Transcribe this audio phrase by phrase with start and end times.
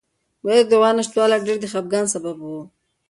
[0.41, 2.51] ګلالۍ ته د غوا نشتوالی ډېر د خپګان سبب و.